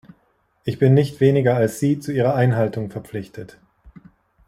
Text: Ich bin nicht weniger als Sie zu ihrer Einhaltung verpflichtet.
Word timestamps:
Ich 0.63 0.79
bin 0.79 0.95
nicht 0.95 1.19
weniger 1.21 1.55
als 1.55 1.79
Sie 1.79 1.99
zu 1.99 2.11
ihrer 2.11 2.33
Einhaltung 2.33 2.89
verpflichtet. 2.89 3.59